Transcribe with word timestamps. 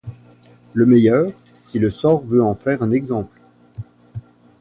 Le 0.73 0.87
meilleur, 0.87 1.31
si 1.61 1.77
le 1.77 1.91
sort 1.91 2.21
veut 2.21 2.41
en 2.43 2.55
faire 2.55 2.81
un 2.81 2.89
exemple 2.89 3.39